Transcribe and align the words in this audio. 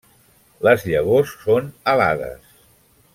Les 0.67 0.85
llavors 0.91 1.35
són 1.43 1.69
alades. 1.95 2.59